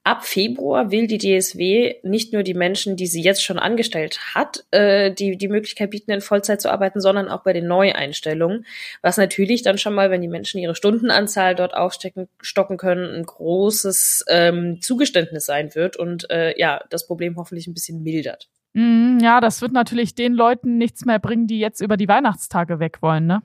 Ab 0.04 0.24
Februar 0.24 0.92
will 0.92 1.08
die 1.08 1.18
DSW 1.18 1.96
nicht 2.04 2.32
nur 2.32 2.44
die 2.44 2.54
Menschen, 2.54 2.96
die 2.96 3.08
sie 3.08 3.22
jetzt 3.22 3.42
schon 3.42 3.58
angestellt 3.58 4.20
hat, 4.34 4.64
äh, 4.70 5.12
die 5.12 5.36
die 5.36 5.48
Möglichkeit 5.48 5.90
bieten, 5.90 6.12
in 6.12 6.20
Vollzeit 6.20 6.62
zu 6.62 6.70
arbeiten, 6.70 7.00
sondern 7.00 7.28
auch 7.28 7.42
bei 7.42 7.52
den 7.52 7.66
Neueinstellungen, 7.66 8.64
was 9.02 9.16
natürlich 9.16 9.62
dann 9.62 9.78
schon 9.78 9.94
mal, 9.94 10.10
wenn 10.10 10.22
die 10.22 10.28
Menschen 10.28 10.60
ihre 10.60 10.76
Stundenanzahl 10.76 11.56
dort 11.56 11.74
aufstecken 11.74 12.28
stocken 12.40 12.76
können, 12.76 13.12
ein 13.12 13.26
großes 13.26 14.24
ähm, 14.28 14.80
Zugeständnis 14.80 15.44
sein 15.46 15.74
wird 15.74 15.96
und 15.96 16.30
äh, 16.30 16.58
ja 16.58 16.84
das 16.90 17.06
Problem 17.06 17.36
hoffentlich 17.36 17.66
ein 17.66 17.74
bisschen 17.74 18.02
mildert. 18.02 18.48
Mm, 18.74 19.18
ja, 19.20 19.40
das 19.40 19.62
wird 19.62 19.72
natürlich 19.72 20.14
den 20.14 20.34
Leuten 20.34 20.78
nichts 20.78 21.04
mehr 21.04 21.18
bringen, 21.18 21.46
die 21.46 21.58
jetzt 21.58 21.80
über 21.80 21.96
die 21.96 22.08
Weihnachtstage 22.08 22.80
weg 22.80 22.98
wollen, 23.00 23.26
ne? 23.26 23.42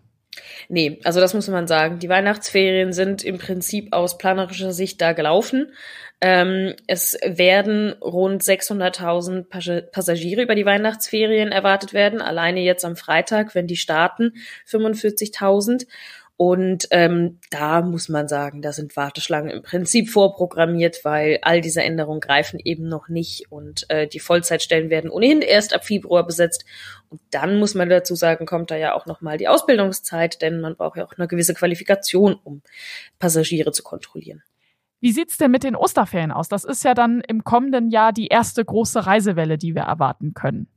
Nee, 0.67 0.99
also 1.03 1.19
das 1.19 1.33
muss 1.33 1.47
man 1.47 1.67
sagen. 1.67 1.99
Die 1.99 2.09
Weihnachtsferien 2.09 2.91
sind 2.91 3.23
im 3.23 3.37
Prinzip 3.37 3.93
aus 3.93 4.17
planerischer 4.17 4.73
Sicht 4.73 4.99
da 5.01 5.13
gelaufen. 5.13 5.71
Ähm, 6.21 6.73
es 6.87 7.17
werden 7.23 7.93
rund 8.01 8.41
600.000 8.41 9.91
Passagiere 9.91 10.41
über 10.41 10.55
die 10.55 10.65
Weihnachtsferien 10.65 11.51
erwartet 11.51 11.93
werden. 11.93 12.21
Alleine 12.21 12.61
jetzt 12.61 12.85
am 12.85 12.95
Freitag, 12.95 13.55
wenn 13.55 13.67
die 13.67 13.75
starten, 13.75 14.33
45.000. 14.67 15.85
Und 16.45 16.89
ähm, 16.91 17.39
da 17.51 17.81
muss 17.81 18.09
man 18.09 18.27
sagen, 18.27 18.61
da 18.61 18.73
sind 18.73 18.97
Warteschlangen 18.97 19.49
im 19.49 19.61
Prinzip 19.61 20.09
vorprogrammiert, 20.09 21.05
weil 21.05 21.39
all 21.41 21.61
diese 21.61 21.81
Änderungen 21.81 22.19
greifen 22.19 22.59
eben 22.61 22.89
noch 22.89 23.07
nicht 23.07 23.49
und 23.49 23.89
äh, 23.89 24.09
die 24.09 24.19
Vollzeitstellen 24.19 24.89
werden 24.89 25.09
ohnehin 25.09 25.41
erst 25.41 25.73
ab 25.73 25.85
Februar 25.85 26.25
besetzt. 26.25 26.65
Und 27.07 27.21
dann 27.31 27.59
muss 27.59 27.75
man 27.75 27.87
dazu 27.87 28.15
sagen, 28.15 28.45
kommt 28.45 28.71
da 28.71 28.75
ja 28.75 28.93
auch 28.93 29.05
nochmal 29.05 29.37
die 29.37 29.47
Ausbildungszeit, 29.47 30.41
denn 30.41 30.59
man 30.59 30.75
braucht 30.75 30.97
ja 30.97 31.05
auch 31.05 31.13
eine 31.17 31.29
gewisse 31.29 31.53
Qualifikation, 31.53 32.37
um 32.43 32.61
Passagiere 33.19 33.71
zu 33.71 33.81
kontrollieren. 33.81 34.43
Wie 34.99 35.13
sieht's 35.13 35.37
denn 35.37 35.51
mit 35.51 35.63
den 35.63 35.77
Osterferien 35.77 36.33
aus? 36.33 36.49
Das 36.49 36.65
ist 36.65 36.83
ja 36.83 36.93
dann 36.93 37.21
im 37.21 37.45
kommenden 37.45 37.89
Jahr 37.89 38.11
die 38.11 38.27
erste 38.27 38.65
große 38.65 39.05
Reisewelle, 39.05 39.57
die 39.57 39.75
wir 39.75 39.83
erwarten 39.83 40.33
können. 40.33 40.67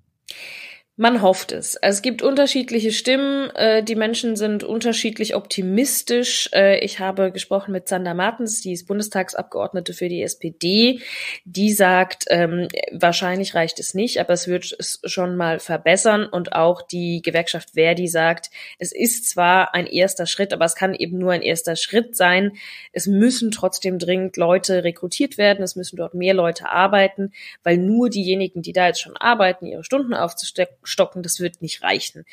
Man 0.99 1.21
hofft 1.21 1.53
es. 1.53 1.77
Es 1.83 2.01
gibt 2.01 2.23
unterschiedliche 2.23 2.91
Stimmen. 2.91 3.51
Äh, 3.51 3.83
die 3.83 3.97
Menschen 3.97 4.35
sind 4.35 4.65
unterschiedlich 4.65 5.35
optimistisch. 5.35 6.49
Äh, 6.55 6.79
ich 6.79 7.01
habe 7.01 7.33
gesprochen 7.33 7.73
mit 7.73 7.87
Sander 7.87 8.15
Martens, 8.15 8.63
die 8.63 8.73
ist 8.73 8.87
Bundestagsabgeordnete 8.87 9.93
für 9.93 10.09
die 10.09 10.23
SPD. 10.23 11.03
Die 11.45 11.71
sagt, 11.75 12.25
ähm, 12.31 12.69
wahrscheinlich 12.93 13.55
reicht 13.55 13.79
es 13.79 13.93
nicht, 13.93 14.21
aber 14.21 14.33
es 14.33 14.49
wird 14.49 14.75
es 14.79 15.03
schon 15.05 15.37
mal 15.37 15.59
verbessern. 15.59 16.25
Und 16.25 16.55
auch 16.55 16.81
die 16.81 17.21
Gewerkschaft 17.21 17.73
Verdi 17.75 18.09
sagt, 18.09 18.49
es 18.79 18.91
ist 18.93 19.29
zwar 19.29 19.75
ein 19.75 19.87
erster 19.87 20.25
Schritt, 20.25 20.55
aber 20.55 20.65
es 20.65 20.77
kann 20.77 20.95
eben 20.95 21.19
nur 21.19 21.33
ein 21.33 21.43
erster 21.43 21.77
Schritt 21.77 22.17
sein. 22.17 22.53
Es 22.93 23.07
müssen 23.07 23.51
trotzdem 23.51 23.99
dringend 23.99 24.39
Leute 24.39 24.83
rekrutiert 24.83 25.37
werden. 25.37 25.63
Es 25.63 25.77
müssen 25.77 25.97
dort 25.97 26.15
mehr 26.15 26.33
Leute 26.33 26.71
arbeiten, 26.71 27.33
weil 27.63 27.77
nur 27.77 28.09
diejenigen, 28.09 28.63
die 28.63 28.73
da 28.73 28.87
jetzt 28.87 29.03
schon 29.03 29.19
arbeiten, 29.19 29.67
ihre 29.67 29.85
Stunden 29.85 30.15
aufzustecken, 30.15 30.86
stocken, 30.87 31.23
das 31.23 31.41
wird 31.41 31.63
nicht 31.63 31.83
reichen. 31.83 32.25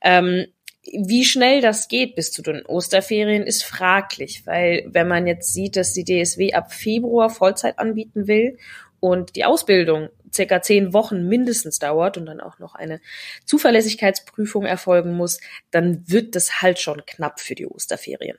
Ähm, 0.00 0.46
wie 0.86 1.24
schnell 1.24 1.60
das 1.60 1.88
geht 1.88 2.14
bis 2.14 2.30
zu 2.30 2.42
den 2.42 2.64
Osterferien 2.66 3.44
ist 3.44 3.64
fraglich, 3.64 4.46
weil 4.46 4.84
wenn 4.86 5.08
man 5.08 5.26
jetzt 5.26 5.52
sieht, 5.52 5.76
dass 5.76 5.94
die 5.94 6.04
DSW 6.04 6.52
ab 6.52 6.72
Februar 6.72 7.30
Vollzeit 7.30 7.78
anbieten 7.78 8.26
will 8.26 8.58
und 9.00 9.36
die 9.36 9.44
Ausbildung 9.44 10.10
circa 10.32 10.60
zehn 10.60 10.92
Wochen 10.92 11.26
mindestens 11.26 11.78
dauert 11.78 12.18
und 12.18 12.26
dann 12.26 12.40
auch 12.40 12.58
noch 12.58 12.74
eine 12.74 13.00
Zuverlässigkeitsprüfung 13.46 14.66
erfolgen 14.66 15.14
muss, 15.14 15.40
dann 15.70 16.08
wird 16.08 16.34
das 16.34 16.60
halt 16.60 16.80
schon 16.80 17.06
knapp 17.06 17.40
für 17.40 17.54
die 17.54 17.66
Osterferien. 17.66 18.36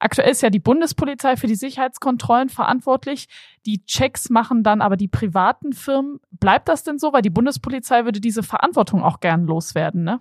Aktuell 0.00 0.30
ist 0.30 0.42
ja 0.42 0.50
die 0.50 0.58
Bundespolizei 0.58 1.36
für 1.36 1.46
die 1.46 1.54
Sicherheitskontrollen 1.54 2.48
verantwortlich. 2.48 3.28
Die 3.66 3.84
Checks 3.84 4.30
machen 4.30 4.62
dann 4.62 4.80
aber 4.80 4.96
die 4.96 5.08
privaten 5.08 5.72
Firmen. 5.72 6.18
Bleibt 6.30 6.68
das 6.68 6.82
denn 6.82 6.98
so? 6.98 7.12
Weil 7.12 7.22
die 7.22 7.30
Bundespolizei 7.30 8.04
würde 8.04 8.20
diese 8.20 8.42
Verantwortung 8.42 9.02
auch 9.02 9.20
gern 9.20 9.46
loswerden, 9.46 10.02
ne? 10.02 10.20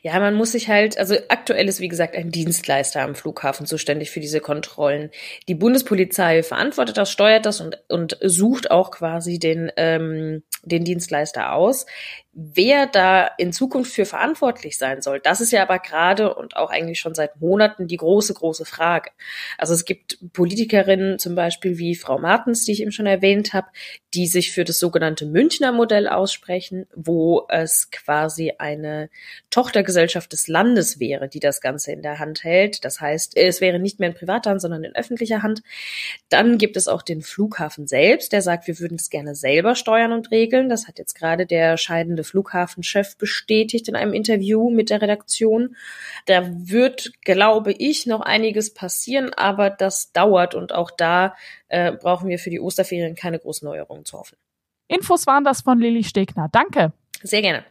Ja, 0.00 0.18
man 0.20 0.34
muss 0.34 0.52
sich 0.52 0.68
halt, 0.68 0.96
also 0.96 1.16
aktuell 1.28 1.68
ist 1.68 1.80
wie 1.80 1.88
gesagt 1.88 2.16
ein 2.16 2.30
Dienstleister 2.30 3.02
am 3.02 3.14
Flughafen 3.14 3.66
zuständig 3.66 4.10
für 4.10 4.20
diese 4.20 4.40
Kontrollen. 4.40 5.10
Die 5.48 5.54
Bundespolizei 5.54 6.42
verantwortet 6.42 6.96
das, 6.96 7.10
steuert 7.10 7.44
das 7.44 7.60
und, 7.60 7.78
und 7.88 8.16
sucht 8.22 8.70
auch 8.70 8.90
quasi 8.90 9.38
den, 9.38 9.70
ähm, 9.76 10.42
den 10.62 10.84
Dienstleister 10.84 11.52
aus. 11.52 11.84
Wer 12.32 12.86
da 12.86 13.28
in 13.38 13.52
Zukunft 13.52 13.92
für 13.92 14.04
verantwortlich 14.06 14.78
sein 14.78 15.02
soll, 15.02 15.18
das 15.18 15.40
ist 15.40 15.50
ja 15.50 15.62
aber 15.62 15.80
gerade 15.80 16.32
und 16.32 16.54
auch 16.54 16.70
eigentlich 16.70 17.00
schon 17.00 17.14
seit 17.14 17.40
Monaten 17.40 17.88
die 17.88 17.96
große, 17.96 18.34
große 18.34 18.64
Frage. 18.64 19.10
Also 19.58 19.74
es 19.74 19.84
gibt 19.84 20.18
Politikerinnen 20.32 21.18
zum 21.18 21.34
Beispiel 21.34 21.78
wie 21.78 21.96
Frau 21.96 22.18
Martens, 22.18 22.64
die 22.64 22.70
ich 22.72 22.82
eben 22.82 22.92
schon 22.92 23.06
erwähnt 23.06 23.52
habe, 23.52 23.66
die 24.14 24.28
sich 24.28 24.52
für 24.52 24.62
das 24.62 24.78
sogenannte 24.78 25.26
Münchner 25.26 25.72
Modell 25.72 26.06
aussprechen, 26.06 26.86
wo 26.94 27.46
es 27.48 27.90
quasi 27.90 28.52
eine 28.58 29.10
Tochtergesellschaft 29.50 30.32
des 30.32 30.46
Landes 30.46 31.00
wäre, 31.00 31.28
die 31.28 31.40
das 31.40 31.60
Ganze 31.60 31.90
in 31.90 32.02
der 32.02 32.20
Hand 32.20 32.44
hält. 32.44 32.84
Das 32.84 33.00
heißt, 33.00 33.36
es 33.36 33.60
wäre 33.60 33.80
nicht 33.80 33.98
mehr 33.98 34.08
in 34.08 34.14
privater 34.14 34.50
Hand, 34.50 34.62
sondern 34.62 34.84
in 34.84 34.94
öffentlicher 34.94 35.42
Hand. 35.42 35.62
Dann 36.28 36.58
gibt 36.58 36.76
es 36.76 36.88
auch 36.88 37.02
den 37.02 37.22
Flughafen 37.22 37.88
selbst, 37.88 38.32
der 38.32 38.42
sagt, 38.42 38.68
wir 38.68 38.78
würden 38.78 38.96
es 38.96 39.10
gerne 39.10 39.34
selber 39.34 39.74
steuern 39.74 40.12
und 40.12 40.30
regeln. 40.30 40.68
Das 40.68 40.86
hat 40.86 40.98
jetzt 40.98 41.14
gerade 41.14 41.44
der 41.44 41.76
scheidende 41.76 42.20
Flughafenchef 42.30 43.16
bestätigt 43.16 43.88
in 43.88 43.96
einem 43.96 44.12
Interview 44.12 44.70
mit 44.70 44.90
der 44.90 45.02
Redaktion. 45.02 45.76
Da 46.26 46.42
wird, 46.46 47.12
glaube 47.22 47.72
ich, 47.72 48.06
noch 48.06 48.20
einiges 48.20 48.72
passieren, 48.72 49.32
aber 49.34 49.70
das 49.70 50.12
dauert 50.12 50.54
und 50.54 50.72
auch 50.72 50.90
da 50.90 51.34
äh, 51.68 51.92
brauchen 51.92 52.28
wir 52.28 52.38
für 52.38 52.50
die 52.50 52.60
Osterferien 52.60 53.14
keine 53.14 53.38
großen 53.38 53.66
Neuerungen 53.66 54.04
zu 54.04 54.18
hoffen. 54.18 54.36
Infos 54.88 55.26
waren 55.26 55.44
das 55.44 55.62
von 55.62 55.78
Lilly 55.78 56.04
Stegner. 56.04 56.48
Danke. 56.50 56.92
Sehr 57.22 57.42
gerne. 57.42 57.64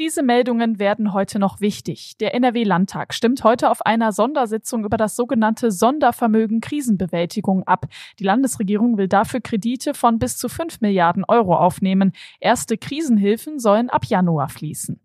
Diese 0.00 0.24
Meldungen 0.24 0.80
werden 0.80 1.12
heute 1.12 1.38
noch 1.38 1.60
wichtig. 1.60 2.18
Der 2.18 2.34
NRW-Landtag 2.34 3.14
stimmt 3.14 3.44
heute 3.44 3.70
auf 3.70 3.86
einer 3.86 4.10
Sondersitzung 4.10 4.84
über 4.84 4.96
das 4.96 5.14
sogenannte 5.14 5.70
Sondervermögen 5.70 6.60
Krisenbewältigung 6.60 7.62
ab. 7.62 7.86
Die 8.18 8.24
Landesregierung 8.24 8.98
will 8.98 9.06
dafür 9.06 9.40
Kredite 9.40 9.94
von 9.94 10.18
bis 10.18 10.36
zu 10.36 10.48
5 10.48 10.80
Milliarden 10.80 11.24
Euro 11.28 11.56
aufnehmen. 11.56 12.10
Erste 12.40 12.76
Krisenhilfen 12.76 13.60
sollen 13.60 13.88
ab 13.88 14.04
Januar 14.06 14.48
fließen. 14.48 14.98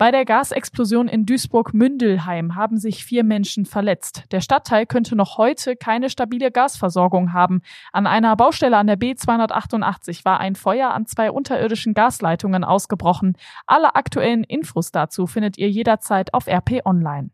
Bei 0.00 0.10
der 0.10 0.24
Gasexplosion 0.24 1.08
in 1.08 1.26
Duisburg-Mündelheim 1.26 2.54
haben 2.54 2.78
sich 2.78 3.04
vier 3.04 3.22
Menschen 3.22 3.66
verletzt. 3.66 4.24
Der 4.32 4.40
Stadtteil 4.40 4.86
könnte 4.86 5.14
noch 5.14 5.36
heute 5.36 5.76
keine 5.76 6.08
stabile 6.08 6.50
Gasversorgung 6.50 7.34
haben. 7.34 7.60
An 7.92 8.06
einer 8.06 8.34
Baustelle 8.34 8.78
an 8.78 8.86
der 8.86 8.98
B288 8.98 10.24
war 10.24 10.40
ein 10.40 10.54
Feuer 10.54 10.88
an 10.94 11.04
zwei 11.04 11.30
unterirdischen 11.30 11.92
Gasleitungen 11.92 12.64
ausgebrochen. 12.64 13.36
Alle 13.66 13.94
aktuellen 13.94 14.42
Infos 14.42 14.90
dazu 14.90 15.26
findet 15.26 15.58
ihr 15.58 15.68
jederzeit 15.68 16.32
auf 16.32 16.46
RP 16.46 16.80
Online. 16.86 17.28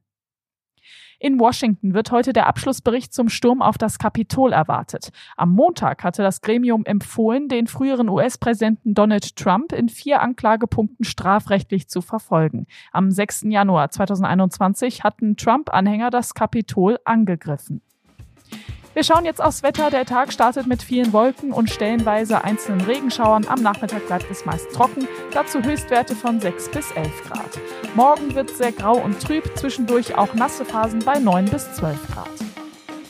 In 1.19 1.41
Washington 1.41 1.95
wird 1.95 2.11
heute 2.11 2.33
der 2.33 2.47
Abschlussbericht 2.47 3.15
zum 3.15 3.29
Sturm 3.29 3.63
auf 3.63 3.79
das 3.79 3.99
Kapitol 3.99 4.53
erwartet. 4.53 5.11
Am 5.37 5.51
Montag 5.51 6.05
hatte 6.05 6.23
das 6.23 6.43
Gremium 6.43 6.85
empfohlen, 6.85 7.49
den 7.49 7.67
früheren 7.67 8.09
US-Präsidenten 8.09 8.93
Donald 8.93 9.37
Trump 9.37 9.73
in 9.73 9.89
vier 9.89 10.21
Anklagepunkten 10.21 11.05
strafrechtlich 11.05 11.89
zu 11.89 12.03
verfolgen. 12.03 12.67
Am 12.93 13.11
6. 13.11 13.47
Januar 13.49 13.91
2021 13.91 15.05
hatten 15.05 15.37
Trump-Anhänger 15.37 16.11
das 16.11 16.35
Kapitol 16.35 16.99
angegriffen. 17.05 17.81
Wir 18.97 19.05
schauen 19.05 19.27
jetzt 19.27 19.43
aufs 19.43 19.63
Wetter. 19.63 19.91
Der 19.91 20.07
Tag 20.07 20.33
startet 20.33 20.67
mit 20.67 20.83
vielen 20.83 21.13
Wolken 21.13 21.53
und 21.53 21.69
stellenweise 21.69 22.45
einzelnen 22.45 22.81
Regenschauern. 22.81 23.47
Am 23.47 23.63
Nachmittag 23.63 24.07
bleibt 24.07 24.25
es 24.31 24.47
meist 24.47 24.73
trocken. 24.73 25.07
Dazu 25.33 25.63
Höchstwerte 25.63 26.17
von 26.17 26.41
6 26.41 26.71
bis 26.71 26.93
11 26.93 27.11
Grad. 27.29 27.61
Morgen 27.95 28.35
wird 28.35 28.51
es 28.51 28.57
sehr 28.57 28.73
grau 28.73 28.97
und 28.97 29.21
trüb, 29.21 29.45
zwischendurch 29.55 30.15
auch 30.15 30.33
nasse 30.33 30.65
Phasen 30.65 31.01
bei 31.01 31.19
9 31.19 31.45
bis 31.45 31.71
12 31.75 32.07
Grad. 32.07 32.31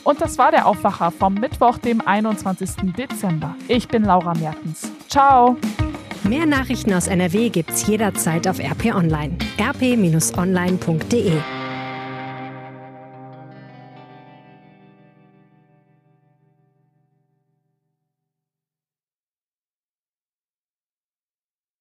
Und 0.02 0.20
das 0.20 0.38
war 0.38 0.50
der 0.50 0.66
Aufwacher 0.66 1.12
vom 1.12 1.34
Mittwoch, 1.34 1.78
dem 1.78 2.00
21. 2.04 2.92
Dezember. 2.98 3.54
Ich 3.68 3.86
bin 3.86 4.02
Laura 4.02 4.34
Mertens. 4.34 4.90
Ciao! 5.08 5.56
Mehr 6.24 6.46
Nachrichten 6.46 6.94
aus 6.94 7.06
NRW 7.06 7.48
gibt's 7.50 7.86
jederzeit 7.86 8.48
auf 8.48 8.58
RP 8.58 8.92
Online. 8.92 9.38
rp-online.de 9.60 11.40